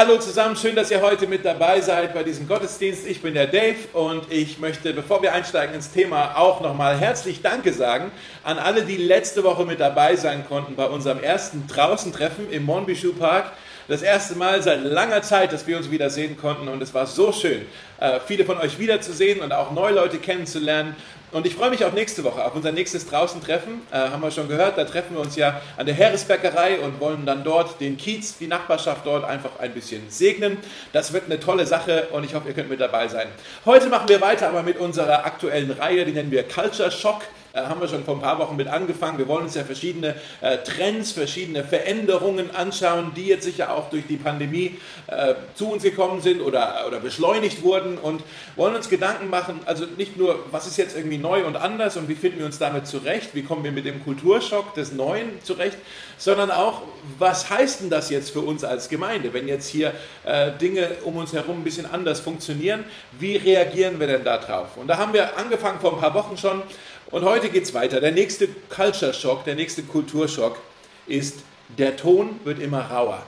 [0.00, 3.06] Hallo zusammen, schön, dass ihr heute mit dabei seid bei diesem Gottesdienst.
[3.06, 7.42] Ich bin der Dave und ich möchte, bevor wir einsteigen ins Thema, auch nochmal herzlich
[7.42, 8.10] Danke sagen
[8.42, 13.12] an alle, die letzte Woche mit dabei sein konnten bei unserem ersten Draußentreffen im Monbishu
[13.12, 13.52] Park.
[13.90, 17.08] Das erste Mal seit langer Zeit, dass wir uns wieder sehen konnten und es war
[17.08, 17.66] so schön,
[17.98, 20.94] äh, viele von euch wiederzusehen und auch neue Leute kennenzulernen.
[21.32, 23.82] Und ich freue mich auf nächste Woche, auf unser nächstes Draußentreffen.
[23.90, 27.26] Äh, haben wir schon gehört, da treffen wir uns ja an der Heeresbäckerei und wollen
[27.26, 30.58] dann dort den Kiez, die Nachbarschaft dort einfach ein bisschen segnen.
[30.92, 33.26] Das wird eine tolle Sache und ich hoffe, ihr könnt mit dabei sein.
[33.64, 37.22] Heute machen wir weiter aber mit unserer aktuellen Reihe, die nennen wir Culture Shock.
[37.52, 39.18] Äh, haben wir schon vor ein paar Wochen mit angefangen.
[39.18, 44.06] Wir wollen uns ja verschiedene äh, Trends, verschiedene Veränderungen anschauen, die jetzt sicher auch durch
[44.06, 48.22] die Pandemie äh, zu uns gekommen sind oder, oder beschleunigt wurden und
[48.56, 52.08] wollen uns Gedanken machen, also nicht nur, was ist jetzt irgendwie neu und anders und
[52.08, 55.78] wie finden wir uns damit zurecht, wie kommen wir mit dem Kulturschock des Neuen zurecht,
[56.18, 56.82] sondern auch,
[57.18, 59.92] was heißt denn das jetzt für uns als Gemeinde, wenn jetzt hier
[60.24, 62.84] äh, Dinge um uns herum ein bisschen anders funktionieren,
[63.18, 64.76] wie reagieren wir denn darauf?
[64.76, 66.62] Und da haben wir angefangen vor ein paar Wochen schon
[67.10, 68.00] und heute geht es weiter.
[68.00, 70.58] Der nächste Culture Shock, der nächste Kulturschock
[71.06, 71.40] ist,
[71.76, 73.24] der Ton wird immer rauer.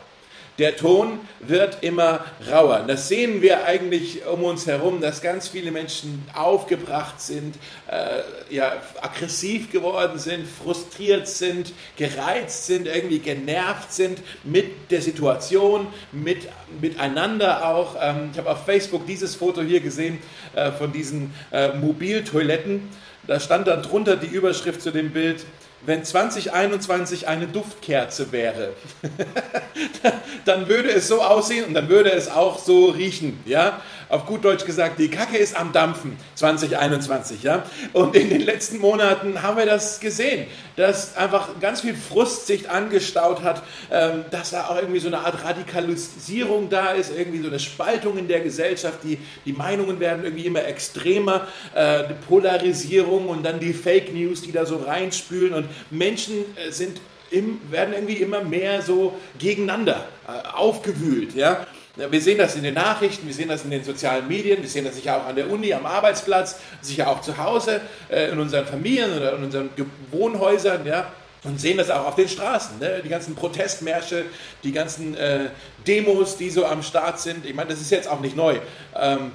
[0.59, 2.85] Der Ton wird immer rauer.
[2.87, 7.55] Das sehen wir eigentlich um uns herum, dass ganz viele Menschen aufgebracht sind,
[7.89, 15.87] äh, ja, aggressiv geworden sind, frustriert sind, gereizt sind, irgendwie genervt sind mit der Situation,
[16.13, 16.49] mit,
[16.83, 17.97] miteinander auch.
[17.99, 20.19] Ähm, ich habe auf Facebook dieses Foto hier gesehen
[20.55, 22.91] äh, von diesen äh, Mobiltoiletten
[23.27, 25.45] da stand dann drunter die Überschrift zu dem Bild,
[25.85, 28.75] wenn 2021 eine Duftkerze wäre,
[30.45, 33.41] dann würde es so aussehen und dann würde es auch so riechen.
[33.47, 33.81] Ja?
[34.13, 37.43] Auf gut Deutsch gesagt, die Kacke ist am Dampfen 2021.
[37.43, 37.65] Ja?
[37.95, 42.69] Und in den letzten Monaten haben wir das gesehen, dass einfach ganz viel Frust sich
[42.69, 47.49] angestaut hat, ähm, dass da auch irgendwie so eine Art Radikalisierung da ist, irgendwie so
[47.49, 48.99] eine Spaltung in der Gesellschaft.
[49.03, 54.43] Die, die Meinungen werden irgendwie immer extremer, äh, die Polarisierung und dann die Fake News,
[54.43, 57.01] die da so reinspülen und Menschen äh, sind
[57.31, 61.35] im, werden irgendwie immer mehr so gegeneinander äh, aufgewühlt.
[61.35, 61.67] Ja?
[61.95, 64.87] Wir sehen das in den Nachrichten, wir sehen das in den sozialen Medien, wir sehen
[64.87, 68.65] das sicher auch an der Uni, am Arbeitsplatz, sicher auch zu Hause, äh, in unseren
[68.65, 69.69] Familien oder in unseren
[70.11, 70.87] Wohnhäusern.
[70.87, 71.13] Ja?
[71.45, 73.03] Und sehen das auch auf den Straßen, ne?
[73.05, 74.25] die ganzen Protestmärsche,
[74.65, 75.51] die ganzen äh,
[75.87, 77.45] Demos, die so am Start sind.
[77.45, 78.57] Ich meine, das ist jetzt auch nicht neu.
[78.97, 79.33] Ähm,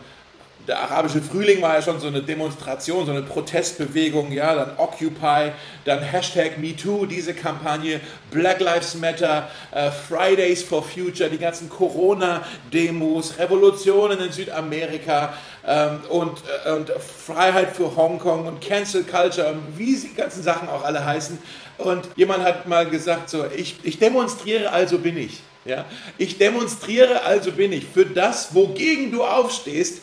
[0.67, 5.53] der arabische Frühling war ja schon so eine Demonstration, so eine Protestbewegung, ja, dann Occupy,
[5.85, 8.01] dann Hashtag MeToo, diese Kampagne,
[8.31, 15.33] Black Lives Matter, äh, Fridays for Future, die ganzen Corona-Demos, Revolutionen in Südamerika
[15.66, 20.67] ähm, und, äh, und Freiheit für Hongkong und Cancel Culture und wie die ganzen Sachen
[20.67, 21.38] auch alle heißen.
[21.77, 25.39] Und jemand hat mal gesagt, so, ich, ich demonstriere, also bin ich.
[25.63, 25.85] Ja?
[26.17, 27.85] Ich demonstriere, also bin ich.
[27.85, 30.01] Für das, wogegen du aufstehst,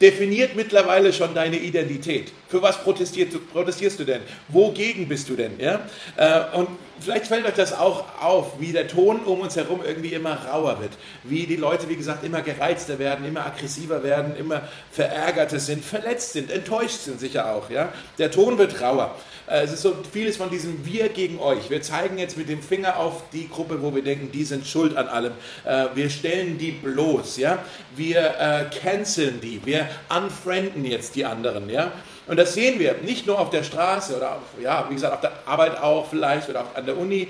[0.00, 2.32] definiert mittlerweile schon deine Identität.
[2.48, 4.22] Für was protestierst du, protestierst du denn?
[4.48, 5.52] Wogegen bist du denn?
[5.58, 5.80] Ja?
[6.16, 6.68] Äh, und
[7.00, 10.80] vielleicht fällt euch das auch auf, wie der Ton um uns herum irgendwie immer rauer
[10.80, 10.92] wird.
[11.24, 16.32] Wie die Leute, wie gesagt, immer gereizter werden, immer aggressiver werden, immer verärgerter sind, verletzt
[16.32, 17.70] sind, enttäuscht sind sicher auch.
[17.70, 17.92] Ja?
[18.18, 19.16] Der Ton wird rauer.
[19.46, 21.70] Äh, es ist so vieles von diesem Wir gegen euch.
[21.70, 24.96] Wir zeigen jetzt mit dem Finger auf die Gruppe, wo wir denken, die sind schuld
[24.96, 25.32] an allem.
[25.64, 27.58] Äh, wir stellen die bloß, ja.
[27.96, 29.60] Wir äh, canceln die.
[29.64, 31.92] Wir unfrienden jetzt die anderen, ja.
[32.30, 35.20] Und das sehen wir nicht nur auf der Straße oder auf, ja, wie gesagt, auf
[35.20, 37.26] der Arbeit auch vielleicht oder an der Uni.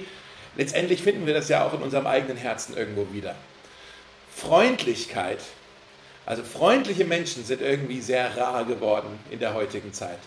[0.57, 3.35] Letztendlich finden wir das ja auch in unserem eigenen Herzen irgendwo wieder.
[4.37, 5.39] Freundlichkeit,
[6.27, 10.19] also freundliche Menschen sind irgendwie sehr rar geworden in der heutigen Zeit.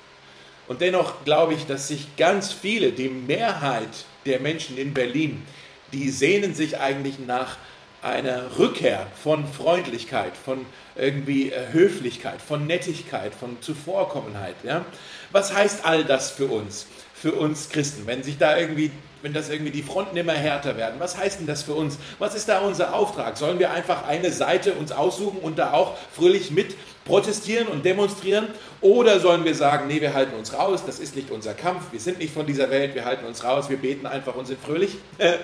[0.67, 5.45] Und dennoch glaube ich, dass sich ganz viele, die Mehrheit der Menschen in Berlin,
[5.91, 7.57] die sehnen sich eigentlich nach
[8.03, 10.65] einer Rückkehr von Freundlichkeit, von
[10.95, 14.55] irgendwie äh, Höflichkeit, von Nettigkeit, von Zuvorkommenheit.
[14.63, 14.85] Ja?
[15.31, 18.91] Was heißt all das für uns, für uns Christen, wenn sich da irgendwie
[19.23, 20.95] wenn das irgendwie die Fronten immer härter werden.
[20.99, 21.97] Was heißt denn das für uns?
[22.19, 23.37] Was ist da unser Auftrag?
[23.37, 26.75] Sollen wir einfach eine Seite uns aussuchen und da auch fröhlich mit
[27.05, 28.49] protestieren und demonstrieren?
[28.81, 32.01] Oder sollen wir sagen, nee, wir halten uns raus, das ist nicht unser Kampf, wir
[32.01, 34.97] sind nicht von dieser Welt, wir halten uns raus, wir beten einfach und sind fröhlich?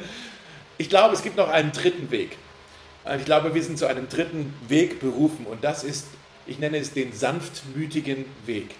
[0.81, 2.37] Ich glaube, es gibt noch einen dritten Weg.
[3.17, 6.05] Ich glaube, wir sind zu einem dritten Weg berufen und das ist,
[6.45, 8.75] ich nenne es den sanftmütigen Weg.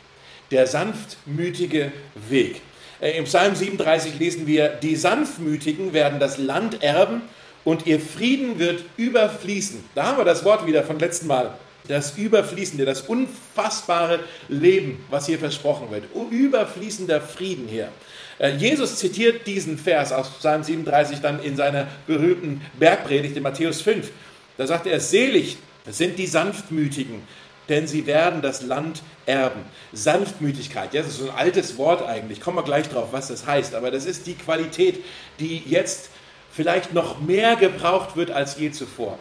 [0.52, 1.92] Der sanftmütige
[2.30, 2.62] Weg.
[3.00, 7.22] Äh, Im Psalm 37 lesen wir, die Sanftmütigen werden das Land erben
[7.64, 9.84] und ihr Frieden wird überfließen.
[9.96, 11.54] Da haben wir das Wort wieder von letzten Mal
[11.90, 16.04] das Überfließende, das unfassbare Leben, was hier versprochen wird.
[16.30, 17.90] Überfließender Frieden hier.
[18.38, 23.82] Äh, Jesus zitiert diesen Vers aus Psalm 37 dann in seiner berühmten Bergpredigt in Matthäus
[23.82, 24.12] 5.
[24.58, 25.58] Da sagt er, selig
[25.90, 27.24] sind die Sanftmütigen,
[27.70, 29.62] denn sie werden das Land erben.
[29.92, 33.48] Sanftmütigkeit, ja, das ist so ein altes Wort eigentlich, kommen wir gleich drauf, was das
[33.48, 35.04] heißt, aber das ist die Qualität,
[35.40, 36.10] die jetzt
[36.52, 39.18] vielleicht noch mehr gebraucht wird als je zuvor.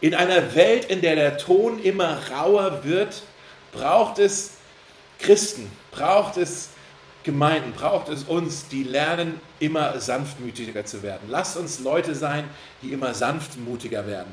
[0.00, 3.22] In einer Welt, in der der Ton immer rauer wird,
[3.72, 4.52] braucht es
[5.18, 6.70] Christen, braucht es
[7.22, 11.28] Gemeinden, braucht es uns, die lernen, immer sanftmütiger zu werden.
[11.28, 12.44] Lasst uns Leute sein,
[12.80, 14.32] die immer sanftmutiger werden.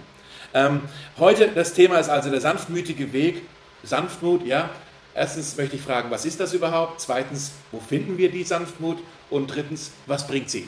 [0.54, 0.82] Ähm,
[1.18, 3.42] heute das Thema ist also der sanftmütige Weg.
[3.84, 4.70] Sanftmut, ja.
[5.14, 7.02] Erstens möchte ich fragen, was ist das überhaupt?
[7.02, 9.00] Zweitens, wo finden wir die Sanftmut?
[9.30, 10.68] Und drittens, was bringt sie?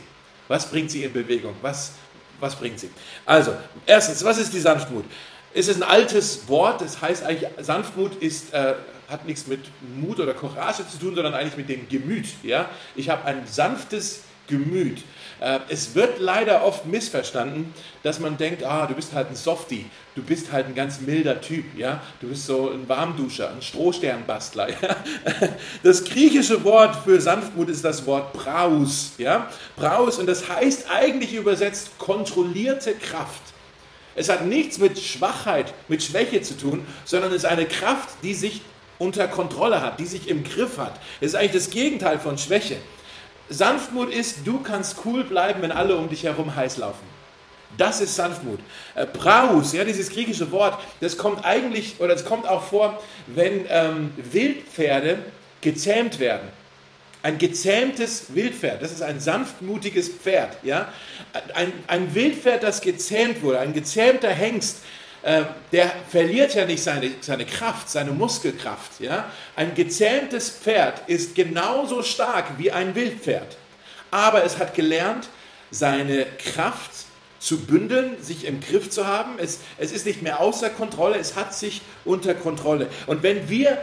[0.49, 1.55] Was bringt sie in Bewegung?
[1.61, 1.93] Was,
[2.39, 2.89] was bringt sie?
[3.25, 3.53] Also,
[3.85, 5.05] erstens, was ist die Sanftmut?
[5.53, 8.75] Es ist ein altes Wort, das heißt eigentlich, Sanftmut ist, äh,
[9.09, 9.61] hat nichts mit
[9.95, 12.27] Mut oder Courage zu tun, sondern eigentlich mit dem Gemüt.
[12.43, 12.69] Ja?
[12.95, 15.03] Ich habe ein sanftes Gemüt.
[15.39, 17.73] Äh, es wird leider oft missverstanden,
[18.03, 19.85] dass man denkt, ah, du bist halt ein Softie,
[20.15, 24.67] du bist halt ein ganz milder Typ, ja, du bist so ein Warmduscher, ein Strohsternbastler.
[24.81, 24.95] Ja?
[25.83, 31.33] Das griechische Wort für Sanftmut ist das Wort Praus, ja, Praus und das heißt eigentlich
[31.33, 33.41] übersetzt kontrollierte Kraft.
[34.15, 38.33] Es hat nichts mit Schwachheit, mit Schwäche zu tun, sondern es ist eine Kraft, die
[38.33, 38.61] sich
[38.97, 40.99] unter Kontrolle hat, die sich im Griff hat.
[41.21, 42.77] Es ist eigentlich das Gegenteil von Schwäche.
[43.49, 47.07] Sanftmut ist, du kannst cool bleiben, wenn alle um dich herum heiß laufen.
[47.77, 48.59] Das ist Sanftmut.
[48.95, 53.65] Äh, Praus, ja, dieses griechische Wort, das kommt eigentlich, oder es kommt auch vor, wenn
[53.69, 55.19] ähm, Wildpferde
[55.61, 56.47] gezähmt werden.
[57.21, 60.57] Ein gezähmtes Wildpferd, das ist ein sanftmutiges Pferd.
[60.63, 60.87] Ja?
[61.53, 64.79] Ein, ein Wildpferd, das gezähmt wurde, ein gezähmter Hengst,
[65.21, 68.99] äh, der verliert ja nicht seine, seine Kraft, seine Muskelkraft.
[68.99, 69.31] Ja?
[69.55, 73.57] Ein gezähmtes Pferd ist genauso stark wie ein Wildpferd.
[74.11, 75.27] Aber es hat gelernt,
[75.71, 76.91] seine Kraft
[77.39, 79.39] zu bündeln, sich im Griff zu haben.
[79.39, 82.87] Es, es ist nicht mehr außer Kontrolle, es hat sich unter Kontrolle.
[83.07, 83.77] Und wenn wir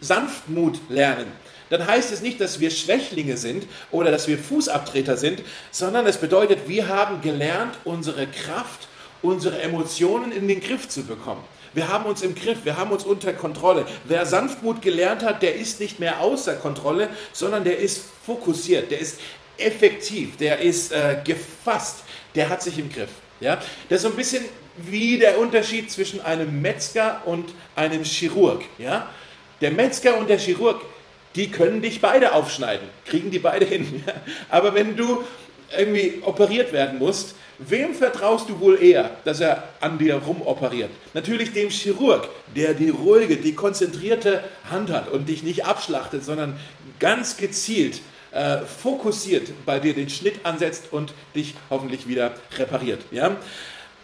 [0.00, 1.26] Sanftmut lernen,
[1.70, 6.18] dann heißt es nicht, dass wir Schwächlinge sind oder dass wir Fußabtreter sind, sondern es
[6.18, 8.88] bedeutet, wir haben gelernt, unsere Kraft
[9.22, 11.42] unsere Emotionen in den Griff zu bekommen.
[11.72, 13.86] Wir haben uns im Griff, wir haben uns unter Kontrolle.
[14.04, 18.98] Wer Sanftmut gelernt hat, der ist nicht mehr außer Kontrolle, sondern der ist fokussiert, der
[18.98, 19.20] ist
[19.56, 21.98] effektiv, der ist äh, gefasst,
[22.34, 23.10] der hat sich im Griff.
[23.40, 23.60] Ja?
[23.88, 24.44] Das ist so ein bisschen
[24.76, 28.62] wie der Unterschied zwischen einem Metzger und einem Chirurg.
[28.78, 29.08] Ja?
[29.60, 30.80] Der Metzger und der Chirurg,
[31.36, 34.02] die können dich beide aufschneiden, kriegen die beide hin.
[34.48, 35.22] Aber wenn du
[35.76, 40.88] irgendwie operiert werden musst, Wem vertraust du wohl eher, dass er an dir rumoperiert?
[41.12, 42.26] Natürlich dem Chirurg,
[42.56, 46.58] der die ruhige, die konzentrierte Hand hat und dich nicht abschlachtet, sondern
[46.98, 48.00] ganz gezielt,
[48.30, 53.02] äh, fokussiert bei dir den Schnitt ansetzt und dich hoffentlich wieder repariert.
[53.10, 53.36] Ja?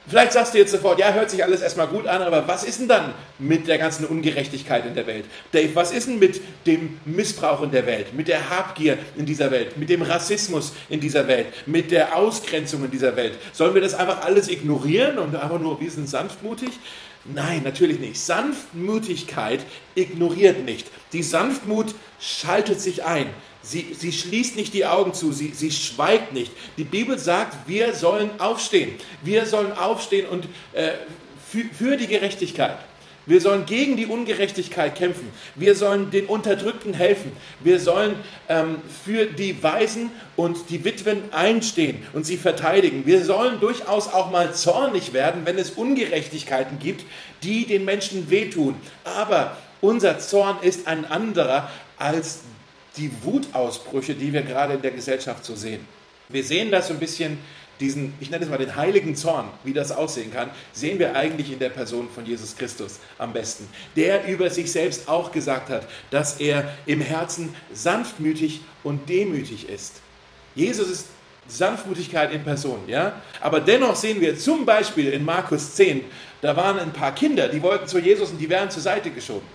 [0.09, 2.79] Vielleicht sagst du jetzt sofort, ja, hört sich alles erstmal gut an, aber was ist
[2.79, 5.25] denn dann mit der ganzen Ungerechtigkeit in der Welt?
[5.51, 9.51] Dave, was ist denn mit dem Missbrauch in der Welt, mit der Habgier in dieser
[9.51, 13.37] Welt, mit dem Rassismus in dieser Welt, mit der Ausgrenzung in dieser Welt?
[13.53, 16.71] Sollen wir das einfach alles ignorieren und einfach nur, wir sind sanftmutig?
[17.25, 18.21] Nein, natürlich nicht.
[18.21, 19.61] Sanftmutigkeit
[19.97, 20.87] ignoriert nicht.
[21.13, 23.27] Die Sanftmut schaltet sich ein.
[23.67, 26.53] Sie, sie schließt nicht die Augen zu, sie, sie schweigt nicht.
[26.77, 28.93] Die Bibel sagt, wir sollen aufstehen.
[29.25, 30.93] Wir sollen aufstehen und äh,
[31.51, 32.79] für, für die Gerechtigkeit.
[33.27, 35.29] Wir sollen gegen die Ungerechtigkeit kämpfen.
[35.57, 37.33] Wir sollen den Unterdrückten helfen.
[37.59, 38.15] Wir sollen
[38.49, 43.05] ähm, für die Waisen und die Witwen einstehen und sie verteidigen.
[43.05, 47.05] Wir sollen durchaus auch mal zornig werden, wenn es Ungerechtigkeiten gibt,
[47.43, 48.77] die den Menschen wehtun.
[49.03, 52.43] Aber unser Zorn ist ein anderer als
[52.97, 55.87] die Wutausbrüche, die wir gerade in der Gesellschaft so sehen.
[56.29, 57.39] Wir sehen das so ein bisschen,
[57.79, 61.53] diesen, ich nenne es mal den heiligen Zorn, wie das aussehen kann, sehen wir eigentlich
[61.53, 63.69] in der Person von Jesus Christus am besten.
[63.95, 70.01] Der über sich selbst auch gesagt hat, dass er im Herzen sanftmütig und demütig ist.
[70.55, 71.07] Jesus ist
[71.49, 73.21] Sanftmutigkeit in Person, ja?
[73.41, 76.03] Aber dennoch sehen wir zum Beispiel in Markus 10,
[76.41, 79.47] da waren ein paar Kinder, die wollten zu Jesus und die werden zur Seite geschoben.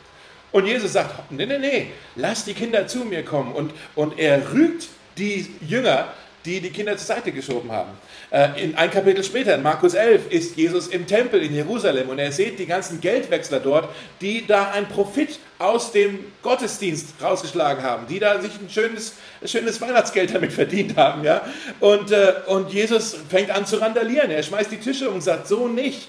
[0.51, 3.53] Und Jesus sagt, nee, nee, nee, lass die Kinder zu mir kommen.
[3.53, 6.07] Und, und er rügt die Jünger,
[6.45, 7.91] die die Kinder zur Seite geschoben haben.
[8.31, 12.17] Äh, in ein Kapitel später, in Markus 11, ist Jesus im Tempel in Jerusalem und
[12.17, 13.89] er sieht die ganzen Geldwechsler dort,
[14.21, 19.13] die da einen Profit aus dem Gottesdienst rausgeschlagen haben, die da sich ein schönes,
[19.45, 21.23] schönes Weihnachtsgeld damit verdient haben.
[21.23, 21.45] Ja?
[21.79, 24.31] Und, äh, und Jesus fängt an zu randalieren.
[24.31, 26.07] Er schmeißt die Tische und sagt, so nicht.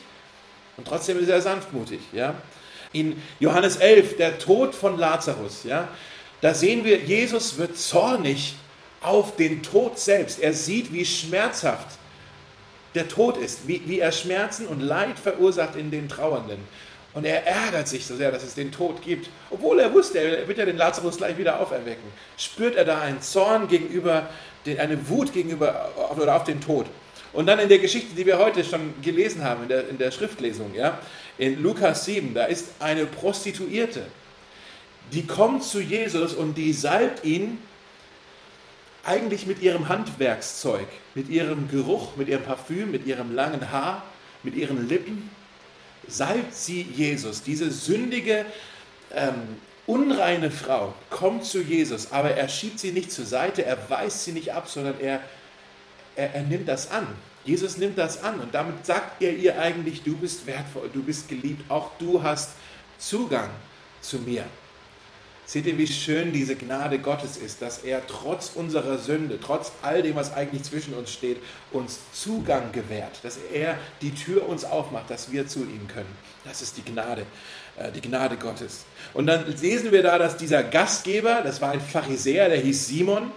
[0.79, 2.01] Und trotzdem ist er sanftmutig.
[2.13, 2.35] Ja?
[2.93, 5.89] In Johannes 11, der Tod von Lazarus, ja,
[6.41, 8.55] da sehen wir, Jesus wird zornig
[9.01, 10.41] auf den Tod selbst.
[10.41, 11.99] Er sieht, wie schmerzhaft
[12.95, 16.59] der Tod ist, wie, wie er Schmerzen und Leid verursacht in den Trauernden.
[17.15, 19.29] Und er ärgert sich so sehr, dass es den Tod gibt.
[19.51, 22.11] Obwohl er wusste, er wird ja den Lazarus gleich wieder auferwecken.
[22.39, 24.29] Spürt er da einen Zorn gegenüber,
[24.67, 26.87] eine Wut gegenüber oder auf den Tod.
[27.33, 30.11] Und dann in der Geschichte, die wir heute schon gelesen haben, in der, in der
[30.11, 30.99] Schriftlesung, ja,
[31.39, 34.07] in Lukas 7, da ist eine Prostituierte,
[35.13, 37.59] die kommt zu Jesus und die salbt ihn
[39.05, 44.05] eigentlich mit ihrem Handwerkszeug, mit ihrem Geruch, mit ihrem Parfüm, mit ihrem langen Haar,
[44.43, 45.31] mit ihren Lippen,
[46.07, 47.43] salbt sie Jesus.
[47.43, 48.45] Diese sündige,
[49.13, 54.25] ähm, unreine Frau kommt zu Jesus, aber er schiebt sie nicht zur Seite, er weist
[54.25, 55.21] sie nicht ab, sondern er,
[56.17, 57.07] er, er nimmt das an.
[57.45, 61.29] Jesus nimmt das an und damit sagt er ihr eigentlich, du bist wertvoll, du bist
[61.29, 62.51] geliebt, auch du hast
[62.99, 63.51] Zugang
[64.01, 64.45] zu mir.
[65.45, 70.01] Seht ihr, wie schön diese Gnade Gottes ist, dass er trotz unserer Sünde, trotz all
[70.03, 71.39] dem, was eigentlich zwischen uns steht,
[71.73, 76.15] uns Zugang gewährt, dass er die Tür uns aufmacht, dass wir zu ihm können.
[76.45, 77.27] Das ist die Gnade,
[77.77, 78.85] äh, die Gnade Gottes.
[79.15, 83.33] Und dann lesen wir da, dass dieser Gastgeber, das war ein Pharisäer, der hieß Simon,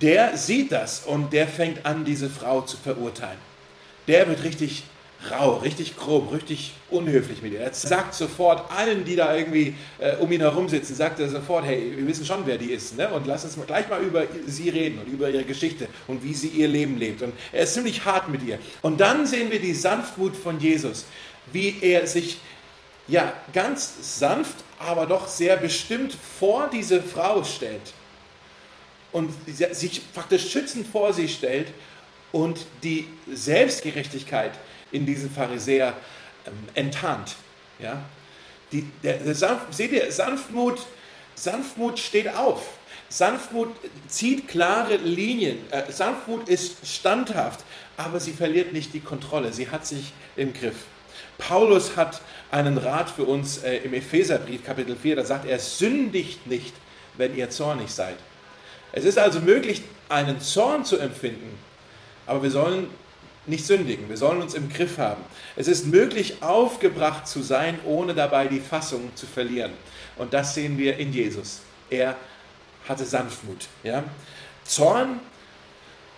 [0.00, 3.38] der sieht das und der fängt an, diese Frau zu verurteilen.
[4.06, 4.84] Der wird richtig
[5.30, 7.60] rau, richtig grob, richtig unhöflich mit ihr.
[7.60, 11.64] Er sagt sofort allen, die da irgendwie äh, um ihn herum sitzen, sagt er sofort,
[11.64, 13.08] hey, wir wissen schon, wer die ist, ne?
[13.08, 16.48] und lass uns gleich mal über sie reden und über ihre Geschichte und wie sie
[16.48, 17.22] ihr Leben lebt.
[17.22, 18.58] Und er ist ziemlich hart mit ihr.
[18.82, 21.06] Und dann sehen wir die Sanftmut von Jesus,
[21.52, 22.38] wie er sich
[23.08, 27.92] ja ganz sanft, aber doch sehr bestimmt vor diese Frau stellt
[29.14, 31.68] und sich praktisch schützend vor sie stellt
[32.32, 34.50] und die Selbstgerechtigkeit
[34.90, 35.94] in diesen Pharisäer
[36.46, 37.36] ähm, enttarnt.
[37.78, 38.02] Ja?
[38.72, 40.84] Die, der, der Sanft, seht ihr, Sanftmut,
[41.36, 42.66] Sanftmut steht auf.
[43.08, 43.68] Sanftmut
[44.08, 45.58] zieht klare Linien.
[45.70, 47.60] Äh, Sanftmut ist standhaft,
[47.96, 49.52] aber sie verliert nicht die Kontrolle.
[49.52, 50.86] Sie hat sich im Griff.
[51.38, 56.48] Paulus hat einen Rat für uns äh, im Epheserbrief Kapitel 4, da sagt er, sündigt
[56.48, 56.74] nicht,
[57.16, 58.16] wenn ihr zornig seid.
[58.96, 61.58] Es ist also möglich, einen Zorn zu empfinden,
[62.26, 62.86] aber wir sollen
[63.46, 65.20] nicht sündigen, wir sollen uns im Griff haben.
[65.56, 69.72] Es ist möglich, aufgebracht zu sein, ohne dabei die Fassung zu verlieren.
[70.16, 71.60] Und das sehen wir in Jesus.
[71.90, 72.16] Er
[72.88, 73.66] hatte Sanftmut.
[73.82, 74.04] Ja?
[74.64, 75.18] Zorn,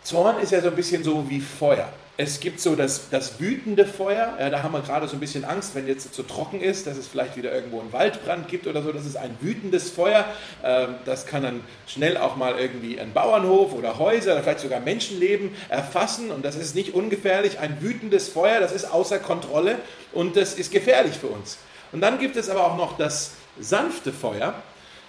[0.02, 1.90] Zorn ist ja so ein bisschen so wie Feuer.
[2.18, 5.44] Es gibt so das, das wütende Feuer, ja, da haben wir gerade so ein bisschen
[5.44, 8.82] Angst, wenn jetzt zu trocken ist, dass es vielleicht wieder irgendwo einen Waldbrand gibt oder
[8.82, 8.90] so.
[8.90, 10.24] Das ist ein wütendes Feuer.
[10.64, 14.80] Ähm, das kann dann schnell auch mal irgendwie einen Bauernhof oder Häuser oder vielleicht sogar
[14.80, 16.30] Menschenleben erfassen.
[16.30, 17.58] Und das ist nicht ungefährlich.
[17.58, 19.76] Ein wütendes Feuer, das ist außer Kontrolle
[20.14, 21.58] und das ist gefährlich für uns.
[21.92, 24.54] Und dann gibt es aber auch noch das sanfte Feuer.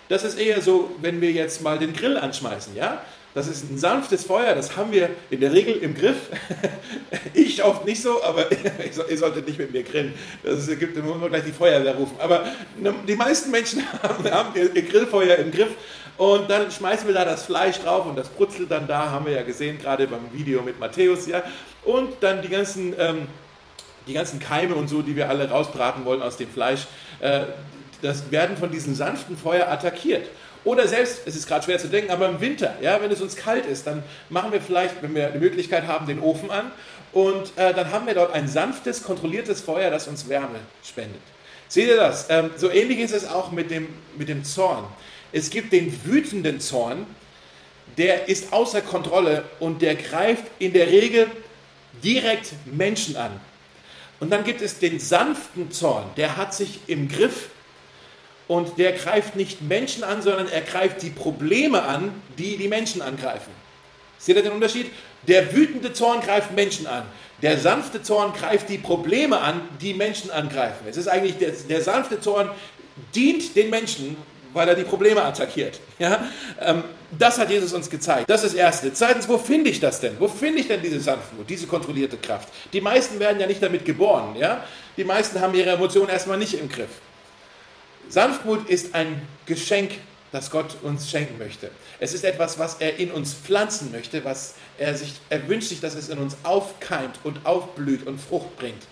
[0.10, 3.02] Das ist eher so, wenn wir jetzt mal den Grill anschmeißen, ja?
[3.38, 6.16] Das ist ein sanftes Feuer, das haben wir in der Regel im Griff.
[7.36, 8.48] ich oft nicht so, aber
[9.10, 10.16] ihr solltet nicht mit mir grillen.
[10.42, 12.16] Das gibt, man gleich die Feuerwehr rufen.
[12.18, 12.46] Aber
[12.80, 15.70] ne, die meisten Menschen haben, haben ihr Grillfeuer im Griff
[16.18, 19.34] und dann schmeißen wir da das Fleisch drauf und das brutzelt dann da, haben wir
[19.34, 21.44] ja gesehen, gerade beim Video mit Matthäus, ja.
[21.86, 23.28] Und dann die ganzen, ähm,
[24.08, 26.88] die ganzen Keime und so, die wir alle rausbraten wollen aus dem Fleisch,
[27.20, 27.42] äh,
[28.02, 30.28] das werden von diesem sanften Feuer attackiert.
[30.68, 33.38] Oder selbst, es ist gerade schwer zu denken, aber im Winter, ja, wenn es uns
[33.38, 36.74] kalt ist, dann machen wir vielleicht, wenn wir die Möglichkeit haben, den Ofen an
[37.14, 41.22] und äh, dann haben wir dort ein sanftes, kontrolliertes Feuer, das uns Wärme spendet.
[41.70, 42.26] Seht ihr das?
[42.30, 44.84] Ähm, so ähnlich ist es auch mit dem, mit dem Zorn.
[45.32, 47.06] Es gibt den wütenden Zorn,
[47.98, 51.28] der ist außer Kontrolle und der greift in der Regel
[52.04, 53.40] direkt Menschen an.
[54.20, 57.52] Und dann gibt es den sanften Zorn, der hat sich im Griff
[58.48, 63.02] und der greift nicht Menschen an, sondern er greift die Probleme an, die die Menschen
[63.02, 63.52] angreifen.
[64.18, 64.92] Seht ihr den Unterschied?
[65.28, 67.04] Der wütende Zorn greift Menschen an.
[67.42, 70.86] Der sanfte Zorn greift die Probleme an, die Menschen angreifen.
[70.90, 72.50] Es ist eigentlich, der, der sanfte Zorn
[73.14, 74.18] dient den Menschen,
[74.54, 75.80] weil er die Probleme attackiert.
[76.00, 76.28] Ja?
[76.62, 76.84] Ähm,
[77.18, 78.30] das hat Jesus uns gezeigt.
[78.30, 78.94] Das ist das Erste.
[78.94, 80.16] Zweitens, wo finde ich das denn?
[80.20, 82.50] Wo finde ich denn diese Sanftmut, diese kontrollierte Kraft?
[82.72, 84.36] Die meisten werden ja nicht damit geboren.
[84.38, 84.64] Ja?
[84.96, 86.90] Die meisten haben ihre Emotionen erstmal nicht im Griff.
[88.10, 89.92] Sanftmut ist ein Geschenk,
[90.32, 91.72] das Gott uns schenken möchte.
[92.00, 95.80] Es ist etwas, was er in uns pflanzen möchte, was er sich, er wünscht sich,
[95.80, 98.84] dass es in uns aufkeimt und aufblüht und Frucht bringt.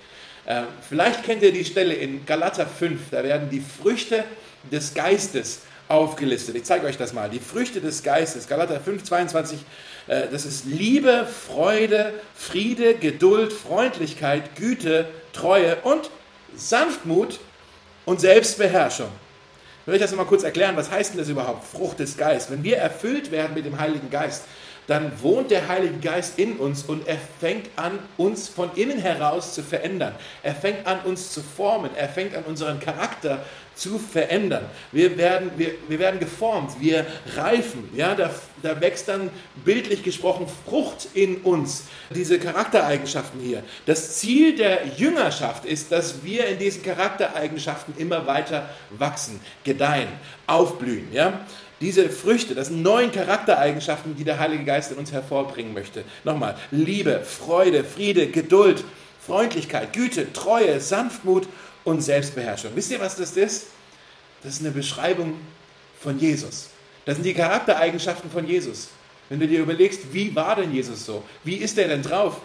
[0.46, 4.24] Äh, vielleicht kennt ihr die Stelle in Galater 5, da werden die Früchte
[4.72, 6.56] des Geistes aufgelistet.
[6.56, 7.30] Ich zeige euch das mal.
[7.30, 9.60] Die Früchte des Geistes, Galater 5, 22,
[10.08, 16.10] äh, das ist Liebe, Freude, Friede, Geduld, Freundlichkeit, Güte, Treue und
[16.56, 17.40] Sanftmut
[18.06, 19.10] und Selbstbeherrschung.
[19.82, 22.52] Ich will euch das mal kurz erklären, was heißt denn das überhaupt, Frucht des Geistes?
[22.52, 24.46] Wenn wir erfüllt werden mit dem Heiligen Geist,
[24.88, 29.54] dann wohnt der Heilige Geist in uns und er fängt an, uns von innen heraus
[29.54, 30.14] zu verändern.
[30.44, 31.92] Er fängt an, uns zu formen.
[31.96, 33.44] Er fängt an, unseren Charakter
[33.76, 34.66] zu verändern.
[34.92, 37.90] Wir werden, wir, wir werden geformt, wir reifen.
[37.94, 38.32] Ja, da,
[38.64, 39.30] da wächst dann
[39.66, 41.84] bildlich gesprochen Frucht in uns.
[42.10, 43.64] Diese Charaktereigenschaften hier.
[43.86, 50.10] Das Ziel der Jüngerschaft ist, dass wir in diesen Charaktereigenschaften immer weiter wachsen, gedeihen,
[50.48, 51.12] aufblühen.
[51.12, 51.42] Ja?
[51.82, 56.04] Diese Früchte, das sind neun Charaktereigenschaften, die der Heilige Geist in uns hervorbringen möchte.
[56.24, 58.84] Nochmal, Liebe, Freude, Friede, Geduld,
[59.26, 61.48] Freundlichkeit, Güte, Treue, Sanftmut
[61.84, 62.72] und Selbstbeherrschung.
[62.76, 63.68] Wisst ihr, was das ist?
[64.44, 65.36] Das ist eine Beschreibung
[66.00, 66.70] von Jesus.
[67.06, 68.90] Das sind die Charaktereigenschaften von Jesus.
[69.30, 71.24] Wenn du dir überlegst, wie war denn Jesus so?
[71.44, 72.38] Wie ist er denn drauf?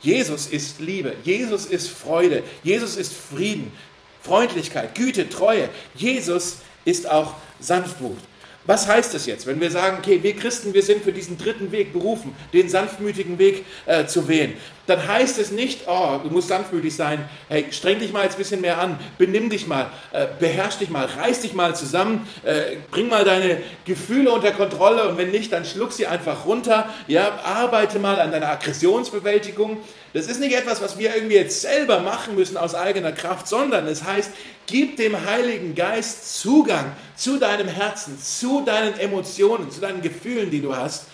[0.00, 3.72] Jesus ist Liebe, Jesus ist Freude, Jesus ist Frieden,
[4.20, 5.68] Freundlichkeit, Güte, Treue.
[5.94, 8.18] Jesus ist auch Sanftmut.
[8.64, 11.72] Was heißt das jetzt, wenn wir sagen, okay, wir Christen, wir sind für diesen dritten
[11.72, 14.54] Weg berufen, den sanftmütigen Weg äh, zu wählen?
[14.86, 18.38] Dann heißt es nicht, oh, du musst sanftmütig sein, hey, streng dich mal jetzt ein
[18.38, 22.76] bisschen mehr an, benimm dich mal, äh, beherrsch dich mal, reiß dich mal zusammen, äh,
[22.90, 27.40] bring mal deine Gefühle unter Kontrolle und wenn nicht, dann schluck sie einfach runter, ja,
[27.44, 29.78] arbeite mal an deiner Aggressionsbewältigung.
[30.12, 33.86] Das ist nicht etwas, was wir irgendwie jetzt selber machen müssen aus eigener Kraft, sondern
[33.86, 34.30] es heißt,
[34.66, 40.60] gib dem Heiligen Geist Zugang zu deinem Herzen, zu deinen Emotionen, zu deinen Gefühlen, die
[40.60, 41.06] du hast.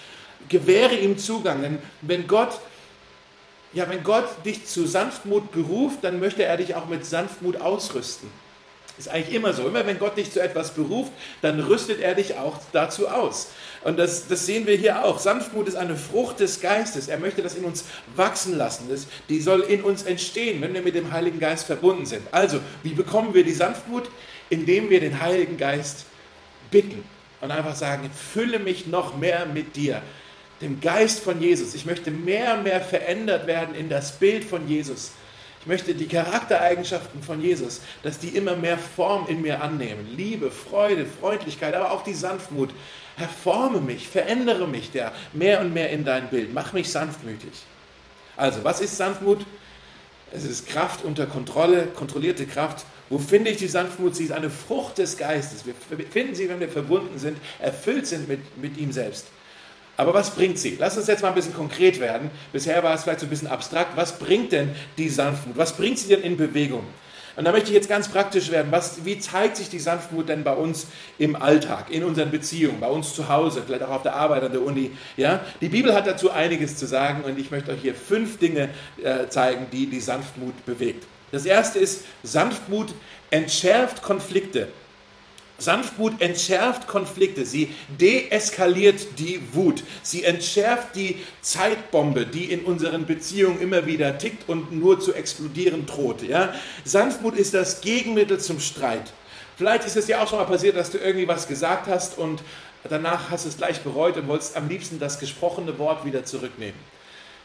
[0.48, 1.62] Gewähre ihm Zugang.
[1.62, 2.60] Denn wenn Gott,
[3.72, 8.28] ja, wenn Gott dich zu Sanftmut beruft, dann möchte er dich auch mit Sanftmut ausrüsten.
[8.98, 9.66] Ist eigentlich immer so.
[9.66, 13.48] Immer wenn Gott dich zu etwas beruft, dann rüstet er dich auch dazu aus.
[13.84, 15.20] Und das, das sehen wir hier auch.
[15.20, 17.06] Sanftmut ist eine Frucht des Geistes.
[17.06, 17.84] Er möchte das in uns
[18.16, 18.88] wachsen lassen.
[18.90, 22.22] Das, die soll in uns entstehen, wenn wir mit dem Heiligen Geist verbunden sind.
[22.32, 24.10] Also, wie bekommen wir die Sanftmut?
[24.50, 26.06] Indem wir den Heiligen Geist
[26.70, 27.04] bitten
[27.40, 30.02] und einfach sagen, fülle mich noch mehr mit dir,
[30.60, 31.74] dem Geist von Jesus.
[31.74, 35.12] Ich möchte mehr und mehr verändert werden in das Bild von Jesus.
[35.60, 40.08] Ich möchte die Charaktereigenschaften von Jesus, dass die immer mehr Form in mir annehmen.
[40.16, 42.70] Liebe, Freude, Freundlichkeit, aber auch die Sanftmut.
[43.16, 46.54] Herforme mich, verändere mich der mehr und mehr in dein Bild.
[46.54, 47.50] Mach mich sanftmütig.
[48.36, 49.44] Also, was ist Sanftmut?
[50.30, 52.86] Es ist Kraft unter Kontrolle, kontrollierte Kraft.
[53.08, 54.14] Wo finde ich die Sanftmut?
[54.14, 55.64] Sie ist eine Frucht des Geistes.
[55.66, 55.74] Wir
[56.06, 59.26] finden sie, wenn wir verbunden sind, erfüllt sind mit, mit ihm selbst.
[59.98, 60.76] Aber was bringt sie?
[60.78, 62.30] Lass uns jetzt mal ein bisschen konkret werden.
[62.52, 63.96] Bisher war es vielleicht so ein bisschen abstrakt.
[63.96, 65.58] Was bringt denn die Sanftmut?
[65.58, 66.84] Was bringt sie denn in Bewegung?
[67.34, 68.68] Und da möchte ich jetzt ganz praktisch werden.
[68.70, 70.86] Was, wie zeigt sich die Sanftmut denn bei uns
[71.18, 74.52] im Alltag, in unseren Beziehungen, bei uns zu Hause, vielleicht auch auf der Arbeit, an
[74.52, 74.92] der Uni?
[75.16, 75.40] Ja?
[75.60, 78.68] Die Bibel hat dazu einiges zu sagen und ich möchte euch hier fünf Dinge
[79.02, 81.06] äh, zeigen, die die Sanftmut bewegt.
[81.32, 82.94] Das erste ist, Sanftmut
[83.30, 84.68] entschärft Konflikte.
[85.60, 93.60] Sanftmut entschärft Konflikte, sie deeskaliert die Wut, sie entschärft die Zeitbombe, die in unseren Beziehungen
[93.60, 96.22] immer wieder tickt und nur zu explodieren droht.
[96.22, 96.54] Ja?
[96.84, 99.12] Sanftmut ist das Gegenmittel zum Streit.
[99.56, 102.44] Vielleicht ist es dir auch schon mal passiert, dass du irgendwie was gesagt hast und
[102.88, 106.78] danach hast du es gleich bereut und wolltest am liebsten das gesprochene Wort wieder zurücknehmen.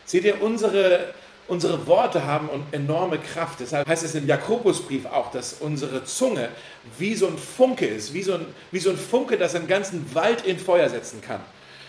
[0.05, 1.15] Seht ihr, unsere
[1.47, 3.59] Unsere Worte haben enorme Kraft.
[3.59, 6.49] Deshalb heißt es im Jakobusbrief auch, dass unsere Zunge
[6.97, 10.13] wie so ein Funke ist, wie so ein, wie so ein Funke, das einen ganzen
[10.15, 11.41] Wald in Feuer setzen kann.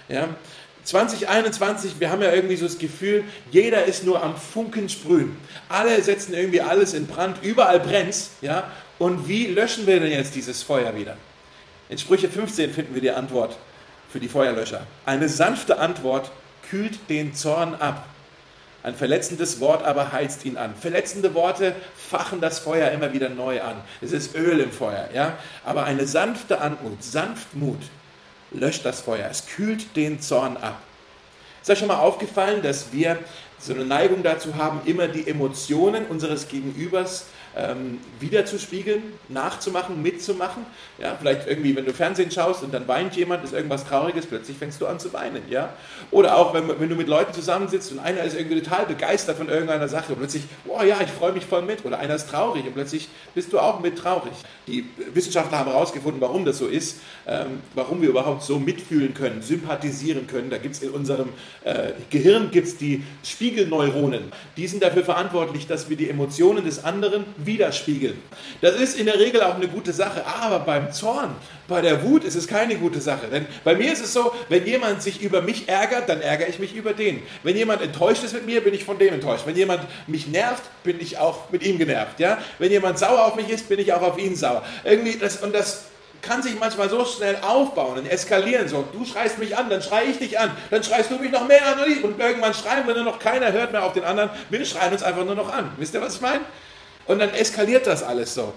[0.08, 0.28] Ja?
[0.84, 5.36] 2021, wir haben ja irgendwie so das Gefühl, jeder ist nur am Funken sprühen.
[5.68, 8.70] Alle setzen irgendwie alles in Brand, überall brennt ja?
[8.98, 11.16] Und wie löschen wir denn jetzt dieses Feuer wieder?
[11.88, 13.56] In Sprüche 15 finden wir die Antwort
[14.10, 14.86] für die Feuerlöscher.
[15.06, 16.30] Eine sanfte Antwort
[16.70, 18.06] kühlt den Zorn ab.
[18.84, 20.74] Ein verletzendes Wort aber heizt ihn an.
[20.76, 23.76] Verletzende Worte fachen das Feuer immer wieder neu an.
[24.02, 25.38] Es ist Öl im Feuer, ja.
[25.64, 27.80] Aber eine sanfte Anmut, Sanftmut
[28.50, 29.26] löscht das Feuer.
[29.30, 30.82] Es kühlt den Zorn ab.
[31.62, 33.18] Ist euch schon mal aufgefallen, dass wir
[33.58, 37.24] so eine Neigung dazu haben, immer die Emotionen unseres Gegenübers
[37.56, 40.66] ähm, wiederzuspiegeln, nachzumachen, mitzumachen.
[40.98, 44.56] Ja, vielleicht irgendwie, wenn du Fernsehen schaust und dann weint jemand, ist irgendwas Trauriges, plötzlich
[44.56, 45.42] fängst du an zu weinen.
[45.48, 45.72] Ja?
[46.10, 49.48] Oder auch, wenn, wenn du mit Leuten zusammensitzt und einer ist irgendwie total begeistert von
[49.48, 51.84] irgendeiner Sache und plötzlich, oh ja, ich freue mich voll mit.
[51.84, 54.32] Oder einer ist traurig und plötzlich bist du auch mit traurig.
[54.66, 59.42] Die Wissenschaftler haben herausgefunden, warum das so ist, ähm, warum wir überhaupt so mitfühlen können,
[59.42, 60.50] sympathisieren können.
[60.50, 61.28] Da gibt es in unserem
[61.62, 64.32] äh, Gehirn gibt's die Spiegelneuronen.
[64.56, 68.20] Die sind dafür verantwortlich, dass wir die Emotionen des anderen widerspiegeln.
[68.60, 71.34] Das ist in der Regel auch eine gute Sache, aber beim Zorn,
[71.68, 73.26] bei der Wut ist es keine gute Sache.
[73.30, 76.58] Denn bei mir ist es so, wenn jemand sich über mich ärgert, dann ärgere ich
[76.58, 77.22] mich über den.
[77.42, 79.46] Wenn jemand enttäuscht ist mit mir, bin ich von dem enttäuscht.
[79.46, 82.20] Wenn jemand mich nervt, bin ich auch mit ihm genervt.
[82.20, 82.38] Ja?
[82.58, 84.62] Wenn jemand sauer auf mich ist, bin ich auch auf ihn sauer.
[84.84, 85.84] Irgendwie das, und das
[86.24, 88.68] kann sich manchmal so schnell aufbauen und eskalieren.
[88.68, 91.46] So, du schreist mich an, dann schreie ich dich an, dann schreist du mich noch
[91.46, 94.64] mehr an und irgendwann schreien wir nur noch, keiner hört mehr auf den anderen, wir
[94.64, 95.70] schreien uns einfach nur noch an.
[95.76, 96.40] Wisst ihr, was ich meine?
[97.06, 98.52] Und dann eskaliert das alles so.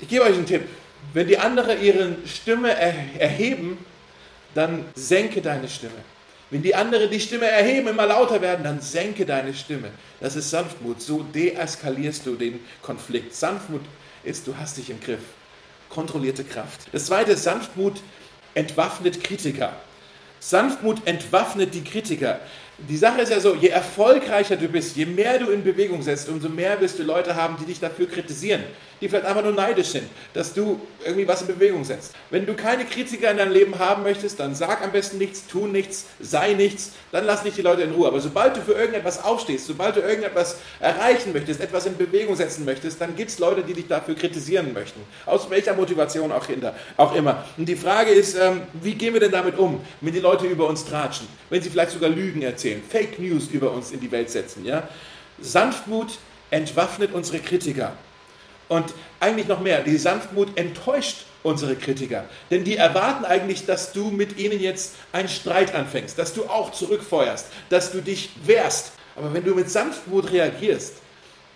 [0.00, 0.62] Ich gebe euch einen Tipp.
[1.12, 3.84] Wenn die anderen ihre Stimme erheben,
[4.54, 5.94] dann senke deine Stimme.
[6.50, 9.90] Wenn die anderen die Stimme erheben, immer lauter werden, dann senke deine Stimme.
[10.20, 11.00] Das ist Sanftmut.
[11.00, 13.34] So deeskalierst du den Konflikt.
[13.34, 13.82] Sanftmut
[14.24, 15.20] ist, du hast dich im Griff.
[15.88, 16.80] Kontrollierte Kraft.
[16.92, 18.02] Das zweite ist, Sanftmut
[18.54, 19.74] entwaffnet Kritiker.
[20.40, 22.40] Sanftmut entwaffnet die Kritiker.
[22.88, 26.28] Die Sache ist ja so, je erfolgreicher du bist, je mehr du in Bewegung setzt,
[26.30, 28.62] umso mehr wirst du Leute haben, die dich dafür kritisieren,
[29.00, 32.14] die vielleicht einfach nur neidisch sind, dass du irgendwie was in Bewegung setzt.
[32.30, 35.66] Wenn du keine Kritiker in deinem Leben haben möchtest, dann sag am besten nichts, tu
[35.66, 38.08] nichts, sei nichts, dann lass nicht die Leute in Ruhe.
[38.08, 42.64] Aber sobald du für irgendetwas aufstehst, sobald du irgendetwas erreichen möchtest, etwas in Bewegung setzen
[42.64, 45.00] möchtest, dann gibt es Leute, die dich dafür kritisieren möchten.
[45.26, 47.44] Aus welcher Motivation auch, hinter, auch immer.
[47.58, 50.66] Und die Frage ist, ähm, wie gehen wir denn damit um, wenn die Leute über
[50.66, 54.30] uns tratschen, wenn sie vielleicht sogar Lügen erzählen, Fake News über uns in die Welt
[54.30, 54.64] setzen.
[54.64, 54.88] Ja?
[55.40, 56.18] Sanftmut
[56.50, 57.94] entwaffnet unsere Kritiker.
[58.68, 62.24] Und eigentlich noch mehr, die Sanftmut enttäuscht unsere Kritiker.
[62.50, 66.70] Denn die erwarten eigentlich, dass du mit ihnen jetzt einen Streit anfängst, dass du auch
[66.72, 68.92] zurückfeuerst, dass du dich wehrst.
[69.16, 70.94] Aber wenn du mit Sanftmut reagierst,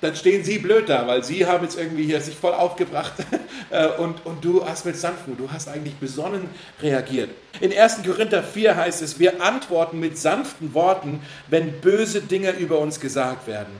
[0.04, 3.14] dann stehen sie blöd da, weil sie haben jetzt irgendwie hier sich voll aufgebracht
[3.70, 6.48] äh, und, und du hast mit Sanftmut, du hast eigentlich besonnen
[6.82, 7.30] reagiert.
[7.60, 8.00] In 1.
[8.04, 13.46] Korinther 4 heißt es, wir antworten mit sanften Worten, wenn böse Dinge über uns gesagt
[13.46, 13.72] werden.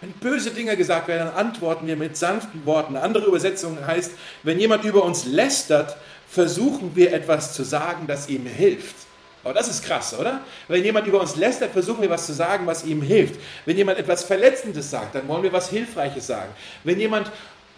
[0.00, 2.96] Wenn böse Dinge gesagt werden, dann antworten wir mit sanften Worten.
[2.96, 4.12] Andere Übersetzung heißt,
[4.42, 5.96] wenn jemand über uns lästert,
[6.28, 8.94] versuchen wir etwas zu sagen, das ihm hilft.
[9.42, 10.40] Aber das ist krass, oder?
[10.68, 13.40] Wenn jemand über uns lästert, versuchen wir was zu sagen, was ihm hilft.
[13.64, 16.50] Wenn jemand etwas Verletzendes sagt, dann wollen wir was Hilfreiches sagen.
[16.84, 17.30] Wenn jemand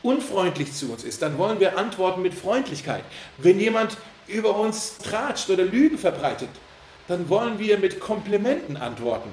[0.03, 3.05] unfreundlich zu uns ist, dann wollen wir antworten mit Freundlichkeit.
[3.39, 3.97] Wenn jemand
[4.27, 6.49] über uns tratscht oder Lügen verbreitet,
[7.07, 9.31] dann wollen wir mit Komplimenten antworten.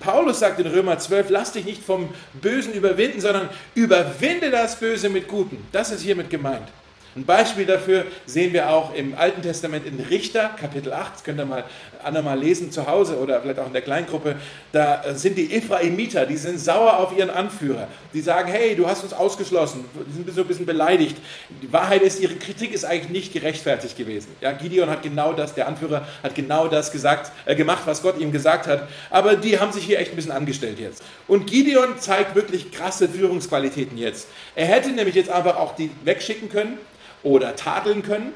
[0.00, 5.08] Paulus sagt in Römer 12, lass dich nicht vom Bösen überwinden, sondern überwinde das Böse
[5.08, 5.64] mit Guten.
[5.70, 6.68] Das ist hiermit gemeint.
[7.14, 11.38] Ein Beispiel dafür sehen wir auch im Alten Testament in Richter, Kapitel 8, das könnt
[11.38, 11.64] ihr mal
[12.10, 14.36] mal lesen zu Hause oder vielleicht auch in der Kleingruppe.
[14.72, 17.86] Da sind die Ephraimiter, die sind sauer auf ihren Anführer.
[18.12, 21.16] Die sagen, hey, du hast uns ausgeschlossen, die sind so ein bisschen beleidigt.
[21.62, 24.34] Die Wahrheit ist, ihre Kritik ist eigentlich nicht gerechtfertigt gewesen.
[24.40, 28.18] Ja, Gideon hat genau das, der Anführer hat genau das gesagt, äh, gemacht, was Gott
[28.18, 28.88] ihm gesagt hat.
[29.10, 31.02] Aber die haben sich hier echt ein bisschen angestellt jetzt.
[31.28, 34.28] Und Gideon zeigt wirklich krasse Führungsqualitäten jetzt.
[34.56, 36.78] Er hätte nämlich jetzt einfach auch die wegschicken können
[37.22, 38.32] oder tadeln können,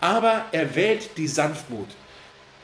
[0.00, 1.88] aber er wählt die Sanftmut,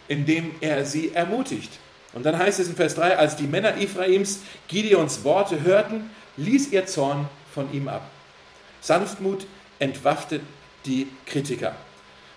[0.09, 1.71] indem er sie ermutigt.
[2.13, 6.73] Und dann heißt es in Vers 3, als die Männer Ephraims Gideons Worte hörten, ließ
[6.73, 8.03] ihr Zorn von ihm ab.
[8.81, 9.47] Sanftmut
[9.79, 10.43] entwaffnet
[10.87, 11.75] die Kritiker.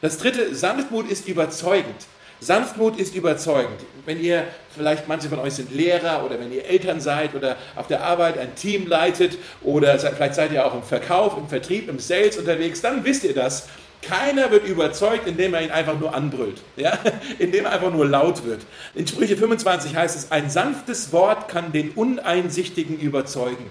[0.01, 2.07] Das dritte, Sanftmut ist überzeugend.
[2.41, 3.81] Sanftmut ist überzeugend.
[4.05, 7.87] Wenn ihr, vielleicht manche von euch sind Lehrer oder wenn ihr Eltern seid oder auf
[7.87, 11.99] der Arbeit ein Team leitet oder vielleicht seid ihr auch im Verkauf, im Vertrieb, im
[11.99, 13.67] Sales unterwegs, dann wisst ihr das.
[14.01, 16.97] Keiner wird überzeugt, indem er ihn einfach nur anbrüllt, ja?
[17.39, 18.61] indem er einfach nur laut wird.
[18.95, 23.69] In Sprüche 25 heißt es, ein sanftes Wort kann den Uneinsichtigen überzeugen.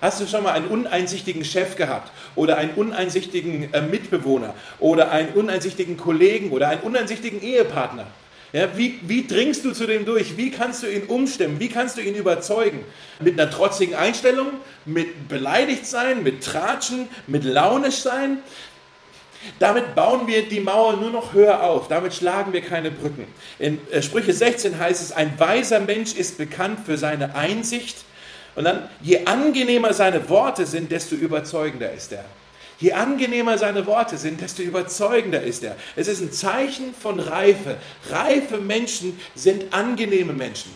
[0.00, 5.30] Hast du schon mal einen uneinsichtigen Chef gehabt oder einen uneinsichtigen äh, Mitbewohner oder einen
[5.34, 8.06] uneinsichtigen Kollegen oder einen uneinsichtigen Ehepartner?
[8.52, 10.36] Ja, wie, wie dringst du zu dem durch?
[10.36, 11.60] Wie kannst du ihn umstimmen?
[11.60, 12.80] Wie kannst du ihn überzeugen?
[13.20, 14.48] Mit einer trotzigen Einstellung,
[14.86, 18.38] mit beleidigt sein, mit Tratschen, mit launisch sein?
[19.58, 21.88] Damit bauen wir die Mauer nur noch höher auf.
[21.88, 23.26] Damit schlagen wir keine Brücken.
[23.58, 28.04] In äh, Sprüche 16 heißt es, ein weiser Mensch ist bekannt für seine Einsicht
[28.60, 32.26] und dann, je angenehmer seine Worte sind, desto überzeugender ist er.
[32.78, 35.76] Je angenehmer seine Worte sind, desto überzeugender ist er.
[35.96, 37.78] Es ist ein Zeichen von Reife.
[38.10, 40.72] Reife Menschen sind angenehme Menschen.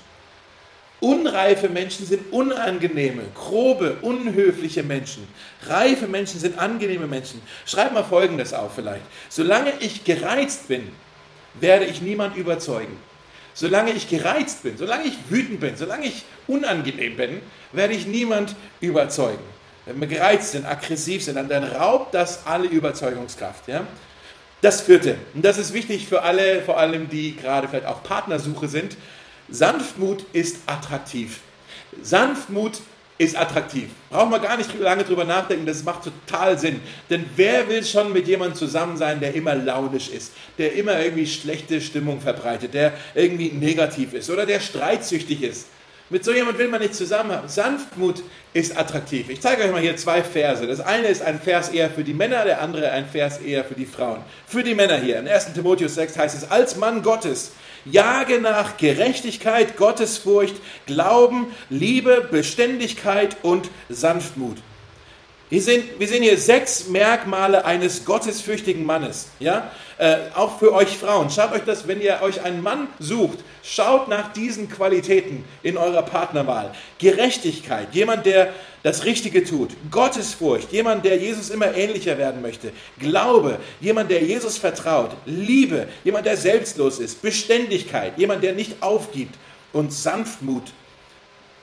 [1.00, 5.28] Unreife Menschen sind unangenehme, grobe, unhöfliche Menschen.
[5.66, 7.42] Reife Menschen sind angenehme Menschen.
[7.66, 9.04] Schreib mal Folgendes auf vielleicht.
[9.28, 10.88] Solange ich gereizt bin,
[11.60, 12.96] werde ich niemand überzeugen.
[13.54, 17.40] Solange ich gereizt bin, solange ich wütend bin, solange ich unangenehm bin,
[17.72, 19.42] werde ich niemand überzeugen.
[19.86, 23.68] Wenn wir gereizt sind, aggressiv sind, dann, raubt das alle Überzeugungskraft.
[23.68, 23.86] Ja?
[24.60, 28.66] Das vierte, und das ist wichtig für alle, vor allem die gerade vielleicht auf Partnersuche
[28.66, 28.96] sind,
[29.48, 31.40] Sanftmut ist attraktiv.
[32.02, 32.80] Sanftmut
[33.16, 33.90] ist attraktiv.
[34.10, 36.80] Brauchen wir gar nicht lange drüber nachdenken, das macht total Sinn.
[37.10, 41.26] Denn wer will schon mit jemandem zusammen sein, der immer launisch ist, der immer irgendwie
[41.26, 45.66] schlechte Stimmung verbreitet, der irgendwie negativ ist oder der streitsüchtig ist?
[46.10, 47.48] Mit so jemand will man nicht zusammen haben.
[47.48, 48.22] Sanftmut
[48.52, 49.30] ist attraktiv.
[49.30, 50.66] Ich zeige euch mal hier zwei Verse.
[50.66, 53.74] Das eine ist ein Vers eher für die Männer, der andere ein Vers eher für
[53.74, 54.20] die Frauen.
[54.46, 55.18] Für die Männer hier.
[55.18, 55.54] In 1.
[55.54, 57.52] Timotheus 6 heißt es, als Mann Gottes,
[57.84, 64.58] jage nach Gerechtigkeit, Gottesfurcht, Glauben, Liebe, Beständigkeit und Sanftmut.
[65.50, 69.28] Wir sehen, wir sehen hier sechs Merkmale eines gottesfürchtigen Mannes.
[69.38, 69.70] Ja?
[69.98, 71.28] Äh, auch für euch Frauen.
[71.30, 76.02] Schaut euch das, wenn ihr euch einen Mann sucht, schaut nach diesen Qualitäten in eurer
[76.02, 76.72] Partnerwahl.
[76.98, 79.70] Gerechtigkeit, jemand, der das Richtige tut.
[79.90, 82.72] Gottesfurcht, jemand, der Jesus immer ähnlicher werden möchte.
[82.98, 85.10] Glaube, jemand, der Jesus vertraut.
[85.26, 87.20] Liebe, jemand, der selbstlos ist.
[87.20, 89.34] Beständigkeit, jemand, der nicht aufgibt.
[89.72, 90.72] Und Sanftmut,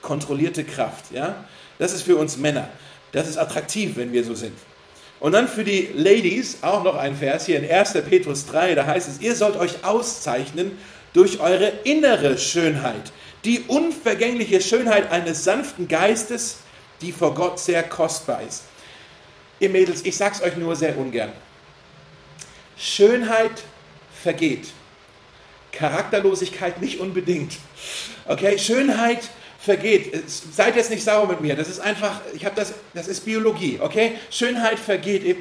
[0.02, 1.12] kontrollierte Kraft.
[1.12, 1.44] Ja?
[1.78, 2.68] Das ist für uns Männer.
[3.12, 4.56] Das ist attraktiv, wenn wir so sind.
[5.20, 7.92] Und dann für die Ladies auch noch ein Vers hier in 1.
[8.08, 10.76] Petrus 3, da heißt es, ihr sollt euch auszeichnen
[11.12, 13.12] durch eure innere Schönheit,
[13.44, 16.58] die unvergängliche Schönheit eines sanften Geistes,
[17.02, 18.64] die vor Gott sehr kostbar ist.
[19.60, 21.30] Ihr Mädels, ich sag's euch nur sehr ungern.
[22.76, 23.62] Schönheit
[24.22, 24.68] vergeht.
[25.70, 27.58] Charakterlosigkeit nicht unbedingt.
[28.26, 30.12] Okay, Schönheit vergeht vergeht.
[30.28, 31.54] Seid jetzt nicht sauer mit mir.
[31.54, 34.14] Das ist einfach, ich habe das, das ist Biologie, okay?
[34.30, 35.22] Schönheit vergeht.
[35.22, 35.36] Ihr,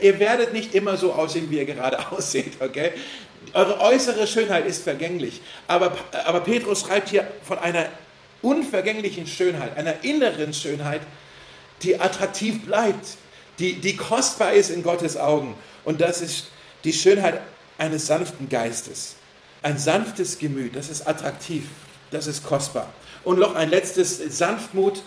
[0.00, 2.92] ihr, werdet nicht immer so aussehen, wie ihr gerade aussieht, okay?
[3.52, 5.40] Eure äußere Schönheit ist vergänglich.
[5.66, 7.88] Aber, aber Petrus schreibt hier von einer
[8.42, 11.00] unvergänglichen Schönheit, einer inneren Schönheit,
[11.82, 13.16] die attraktiv bleibt,
[13.58, 15.54] die, die kostbar ist in Gottes Augen.
[15.84, 16.46] Und das ist
[16.84, 17.40] die Schönheit
[17.76, 19.16] eines sanften Geistes.
[19.62, 21.64] Ein sanftes Gemüt, das ist attraktiv,
[22.10, 22.92] das ist kostbar.
[23.24, 25.02] Und noch ein letztes, Sanftmut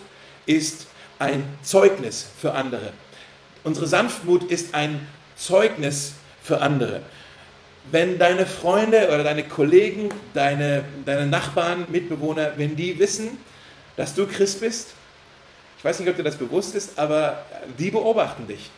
[0.46, 0.86] ist
[1.18, 2.92] ein Zeugnis für andere.
[3.64, 5.06] Unsere Sanftmut ist ein
[5.36, 7.02] Zeugnis für andere.
[7.90, 13.38] Wenn deine Freunde oder deine Kollegen, deine, deine Nachbarn, Mitbewohner, wenn die wissen,
[13.96, 14.88] dass du Christ bist,
[15.78, 17.44] ich weiß nicht, ob dir das bewusst ist, aber
[17.78, 18.68] die beobachten dich.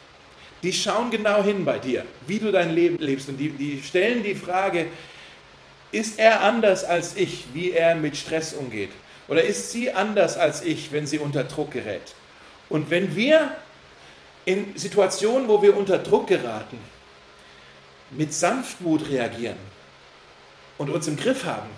[0.63, 3.31] Die schauen genau hin bei dir, wie du dein Leben lebst.
[3.31, 4.87] Und die, die stellen die Frage,
[5.93, 8.91] ist er anders als ich, wie er mit Stress umgeht?
[9.29, 12.15] Oder ist sie anders als ich, wenn sie unter Druck gerät?
[12.69, 13.53] Und wenn wir
[14.45, 16.79] in Situationen, wo wir unter Druck geraten,
[18.11, 19.59] mit Sanftmut reagieren
[20.79, 21.71] und uns im Griff haben,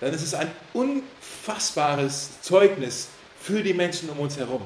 [0.00, 3.08] dann ist es ein unfassbares Zeugnis
[3.40, 4.62] für die Menschen um uns herum,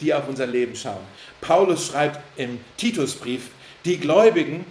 [0.00, 1.04] die auf unser Leben schauen.
[1.40, 3.50] Paulus schreibt im Titusbrief,
[3.84, 4.64] die Gläubigen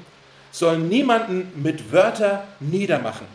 [0.57, 3.27] sollen niemanden mit Wörtern niedermachen.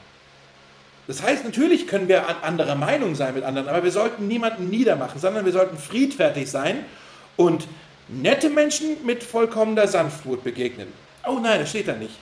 [1.07, 4.69] Das heißt, natürlich können wir an anderer Meinung sein mit anderen, aber wir sollten niemanden
[4.71, 6.85] niedermachen, sondern wir sollten friedfertig sein
[7.37, 7.67] und
[8.09, 10.89] nette Menschen mit vollkommener Sanftmut begegnen.
[11.27, 12.15] Oh nein, das steht da nicht.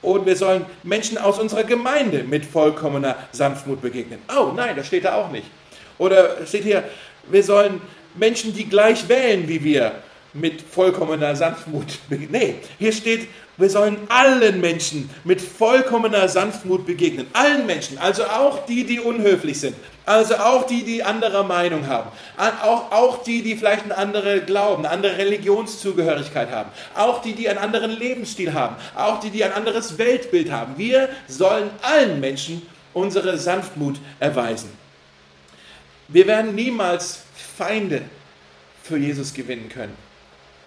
[0.00, 4.20] Und wir sollen Menschen aus unserer Gemeinde mit vollkommener Sanftmut begegnen.
[4.34, 5.46] Oh nein, das steht da auch nicht.
[5.98, 6.84] Oder steht hier,
[7.30, 7.80] wir sollen
[8.14, 9.92] Menschen, die gleich wählen wie wir,
[10.32, 11.98] mit vollkommener Sanftmut.
[12.08, 17.26] Nee, hier steht, wir sollen allen Menschen mit vollkommener Sanftmut begegnen.
[17.32, 19.74] Allen Menschen, also auch die, die unhöflich sind.
[20.06, 22.10] Also auch die, die anderer Meinung haben.
[22.36, 26.70] Auch, auch die, die vielleicht eine andere Glauben, eine andere Religionszugehörigkeit haben.
[26.94, 28.76] Auch die, die einen anderen Lebensstil haben.
[28.94, 30.78] Auch die, die ein anderes Weltbild haben.
[30.78, 32.62] Wir sollen allen Menschen
[32.94, 34.70] unsere Sanftmut erweisen.
[36.06, 37.22] Wir werden niemals
[37.56, 38.02] Feinde
[38.82, 40.07] für Jesus gewinnen können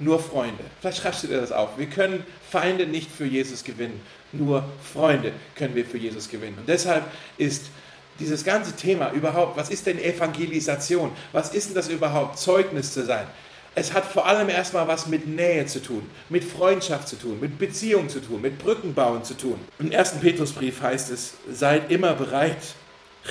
[0.01, 0.63] nur Freunde.
[0.79, 1.77] Vielleicht schreibst du dir das auf.
[1.77, 6.57] Wir können Feinde nicht für Jesus gewinnen, nur Freunde können wir für Jesus gewinnen.
[6.59, 7.05] Und deshalb
[7.37, 7.65] ist
[8.19, 11.11] dieses ganze Thema überhaupt, was ist denn Evangelisation?
[11.31, 13.25] Was ist denn das überhaupt, Zeugnis zu sein?
[13.73, 17.57] Es hat vor allem erstmal was mit Nähe zu tun, mit Freundschaft zu tun, mit
[17.57, 19.55] Beziehung zu tun, mit Brückenbauen zu tun.
[19.79, 22.57] Im ersten Petrusbrief heißt es, seid immer bereit,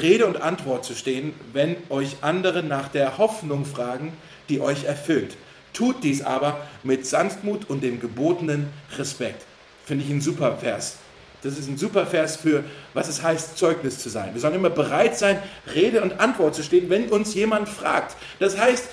[0.01, 4.13] Rede und Antwort zu stehen, wenn euch andere nach der Hoffnung fragen,
[4.49, 5.37] die euch erfüllt.
[5.73, 9.45] Tut dies aber mit Sanftmut und dem gebotenen Respekt.
[9.85, 10.97] Finde ich ein super Vers.
[11.43, 14.31] Das ist ein super Vers für, was es heißt, Zeugnis zu sein.
[14.35, 15.39] Wir sollen immer bereit sein,
[15.75, 18.17] Rede und Antwort zu stehen, wenn uns jemand fragt.
[18.39, 18.89] Das heißt,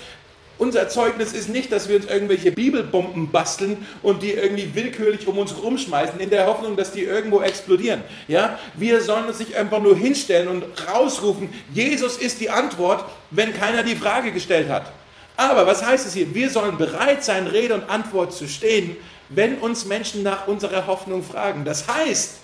[0.56, 5.38] unser Zeugnis ist nicht, dass wir uns irgendwelche Bibelbomben basteln und die irgendwie willkürlich um
[5.38, 8.02] uns rumschmeißen, in der Hoffnung, dass die irgendwo explodieren.
[8.26, 8.58] Ja?
[8.74, 13.84] Wir sollen uns nicht einfach nur hinstellen und rausrufen, Jesus ist die Antwort, wenn keiner
[13.84, 14.92] die Frage gestellt hat.
[15.38, 16.34] Aber was heißt es hier?
[16.34, 18.96] Wir sollen bereit sein, Rede und Antwort zu stehen,
[19.28, 21.64] wenn uns Menschen nach unserer Hoffnung fragen.
[21.64, 22.38] Das heißt,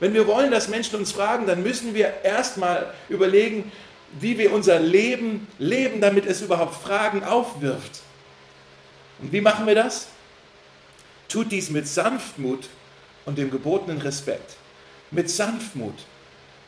[0.00, 3.70] wenn wir wollen, dass Menschen uns fragen, dann müssen wir erstmal überlegen,
[4.18, 8.00] wie wir unser Leben leben, damit es überhaupt Fragen aufwirft.
[9.18, 10.08] Und wie machen wir das?
[11.28, 12.70] Tut dies mit Sanftmut
[13.26, 14.56] und dem gebotenen Respekt.
[15.10, 15.96] Mit Sanftmut,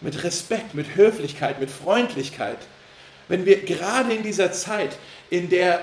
[0.02, 2.58] mit Respekt, mit Höflichkeit, mit Freundlichkeit
[3.30, 4.98] Wenn wir gerade in dieser Zeit,
[5.30, 5.82] in der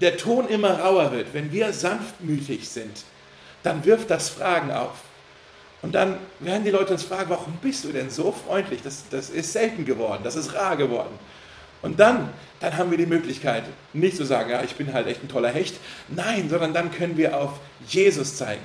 [0.00, 3.04] der Ton immer rauer wird, wenn wir sanftmütig sind,
[3.62, 5.02] dann wirft das Fragen auf.
[5.82, 8.80] Und dann werden die Leute uns fragen, warum bist du denn so freundlich?
[8.82, 11.18] Das, das ist selten geworden, das ist rar geworden.
[11.82, 15.22] Und dann, dann haben wir die Möglichkeit, nicht zu sagen, ja, ich bin halt echt
[15.22, 15.76] ein toller Hecht.
[16.08, 18.62] Nein, sondern dann können wir auf Jesus zeigen,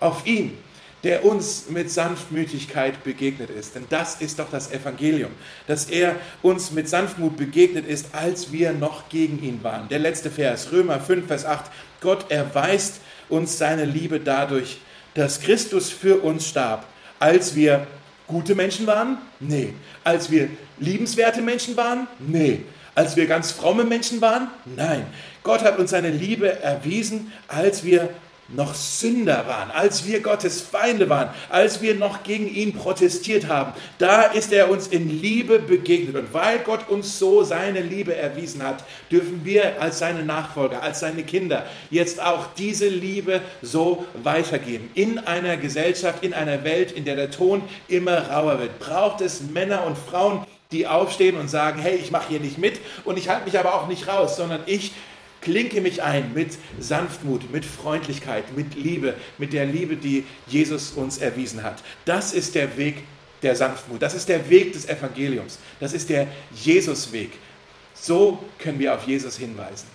[0.00, 0.56] auf ihn,
[1.02, 3.74] der uns mit Sanftmütigkeit begegnet ist.
[3.74, 5.32] Denn das ist doch das Evangelium,
[5.66, 9.88] dass er uns mit Sanftmut begegnet ist, als wir noch gegen ihn waren.
[9.88, 11.70] Der letzte Vers, Römer 5, Vers 8.
[12.00, 14.78] Gott erweist uns seine Liebe dadurch,
[15.14, 16.86] dass Christus für uns starb,
[17.18, 17.86] als wir
[18.26, 19.18] gute Menschen waren?
[19.40, 19.74] Nee.
[20.04, 22.06] Als wir liebenswerte Menschen waren?
[22.18, 22.62] Nee.
[22.94, 24.48] Als wir ganz fromme Menschen waren?
[24.64, 25.06] Nein.
[25.42, 28.10] Gott hat uns seine Liebe erwiesen, als wir
[28.48, 33.72] noch Sünder waren, als wir Gottes Feinde waren, als wir noch gegen ihn protestiert haben,
[33.98, 36.16] da ist er uns in Liebe begegnet.
[36.16, 41.00] Und weil Gott uns so seine Liebe erwiesen hat, dürfen wir als seine Nachfolger, als
[41.00, 44.90] seine Kinder jetzt auch diese Liebe so weitergeben.
[44.94, 49.40] In einer Gesellschaft, in einer Welt, in der der Ton immer rauer wird, braucht es
[49.40, 53.28] Männer und Frauen, die aufstehen und sagen, hey, ich mache hier nicht mit und ich
[53.28, 54.92] halte mich aber auch nicht raus, sondern ich
[55.42, 61.18] klinke mich ein mit Sanftmut, mit Freundlichkeit, mit Liebe, mit der Liebe, die Jesus uns
[61.18, 61.82] erwiesen hat.
[62.04, 63.04] Das ist der Weg
[63.42, 64.00] der Sanftmut.
[64.00, 65.58] Das ist der Weg des Evangeliums.
[65.80, 67.32] Das ist der Jesusweg.
[67.94, 69.91] So können wir auf Jesus hinweisen.